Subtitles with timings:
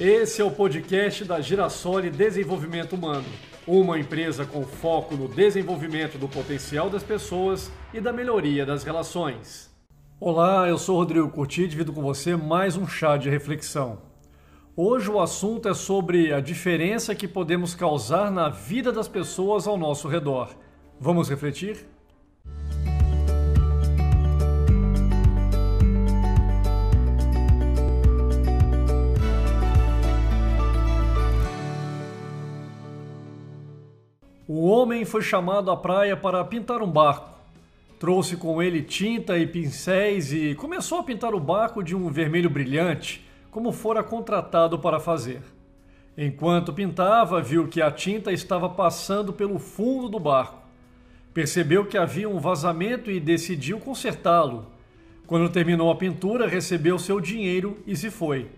[0.00, 3.24] Esse é o podcast da Girassoli Desenvolvimento Humano,
[3.66, 9.68] uma empresa com foco no desenvolvimento do potencial das pessoas e da melhoria das relações.
[10.20, 13.98] Olá, eu sou Rodrigo Curti e divido com você mais um chá de reflexão.
[14.76, 19.76] Hoje o assunto é sobre a diferença que podemos causar na vida das pessoas ao
[19.76, 20.50] nosso redor.
[21.00, 21.84] Vamos refletir?
[34.50, 37.38] O homem foi chamado à praia para pintar um barco.
[38.00, 42.48] Trouxe com ele tinta e pincéis e começou a pintar o barco de um vermelho
[42.48, 45.42] brilhante, como fora contratado para fazer.
[46.16, 50.62] Enquanto pintava, viu que a tinta estava passando pelo fundo do barco.
[51.34, 54.64] Percebeu que havia um vazamento e decidiu consertá-lo.
[55.26, 58.48] Quando terminou a pintura, recebeu seu dinheiro e se foi.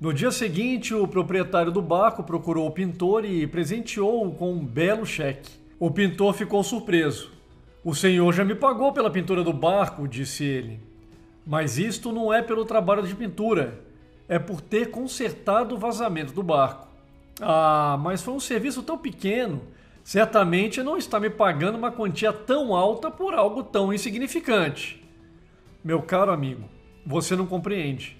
[0.00, 5.04] No dia seguinte, o proprietário do barco procurou o pintor e presenteou-o com um belo
[5.04, 5.50] cheque.
[5.78, 7.30] O pintor ficou surpreso.
[7.84, 10.80] O senhor já me pagou pela pintura do barco, disse ele.
[11.46, 13.78] Mas isto não é pelo trabalho de pintura,
[14.26, 16.88] é por ter consertado o vazamento do barco.
[17.38, 19.60] Ah, mas foi um serviço tão pequeno.
[20.02, 25.06] Certamente não está me pagando uma quantia tão alta por algo tão insignificante.
[25.84, 26.64] Meu caro amigo,
[27.04, 28.19] você não compreende.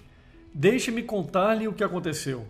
[0.53, 2.45] Deixe-me contar-lhe o que aconteceu.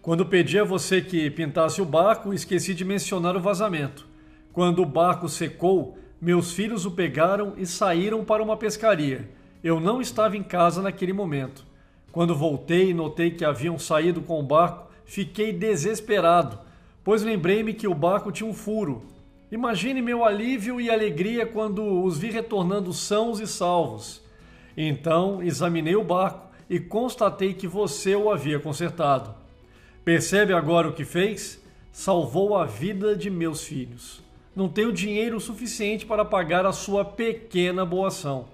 [0.00, 4.06] Quando pedi a você que pintasse o barco, esqueci de mencionar o vazamento.
[4.50, 9.28] Quando o barco secou, meus filhos o pegaram e saíram para uma pescaria.
[9.62, 11.66] Eu não estava em casa naquele momento.
[12.10, 16.58] Quando voltei e notei que haviam saído com o barco, fiquei desesperado,
[17.02, 19.02] pois lembrei-me que o barco tinha um furo.
[19.52, 24.22] Imagine meu alívio e alegria quando os vi retornando sãos e salvos.
[24.76, 29.34] Então examinei o barco e constatei que você o havia consertado.
[30.04, 31.62] Percebe agora o que fez?
[31.92, 34.22] Salvou a vida de meus filhos.
[34.54, 38.46] Não tenho dinheiro suficiente para pagar a sua pequena boa ação.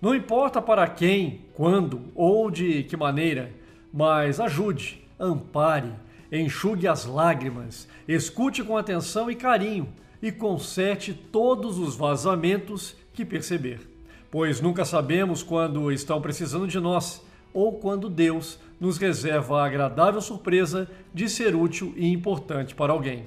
[0.00, 3.52] Não importa para quem, quando ou de que maneira,
[3.92, 5.92] mas ajude, ampare,
[6.30, 9.88] enxugue as lágrimas, escute com atenção e carinho
[10.22, 13.97] e conserte todos os vazamentos que perceber
[14.30, 17.22] pois nunca sabemos quando estão precisando de nós
[17.52, 23.26] ou quando Deus nos reserva a agradável surpresa de ser útil e importante para alguém.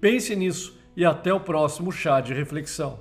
[0.00, 2.98] Pense nisso e até o próximo chá de reflexão.